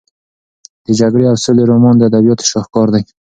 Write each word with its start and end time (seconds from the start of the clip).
د 0.85 0.87
جګړې 0.99 1.25
او 1.31 1.37
سولې 1.43 1.63
رومان 1.71 1.95
د 1.97 2.01
ادبیاتو 2.09 2.49
شاهکار 2.51 2.87
دی. 2.93 3.03